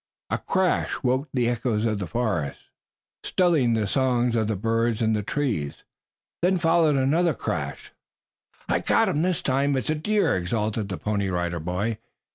A 0.31 0.39
crash 0.39 1.03
woke 1.03 1.29
the 1.31 1.47
echoes 1.47 1.85
of 1.85 1.99
the 1.99 2.07
forest, 2.07 2.71
stilling 3.23 3.75
the 3.75 3.85
songs 3.85 4.35
of 4.35 4.47
the 4.47 4.55
birds 4.55 4.99
in 4.99 5.13
the 5.13 5.21
trees. 5.21 5.83
Then 6.41 6.57
followed 6.57 6.95
another 6.95 7.35
crash. 7.35 7.91
"I 8.67 8.79
got 8.79 9.09
him 9.09 9.21
that 9.21 9.43
time. 9.43 9.75
It's 9.77 9.91
a 9.91 9.93
deer," 9.93 10.35
exulted 10.35 10.89
the 10.89 10.97
Pony 10.97 11.29
Rider 11.29 11.59
Boy. 11.59 11.99